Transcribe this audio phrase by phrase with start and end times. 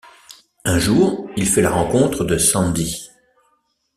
[0.65, 3.07] Un jour, il fait la rencontre de Sandy.